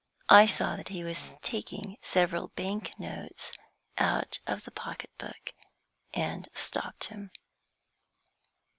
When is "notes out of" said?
2.97-4.63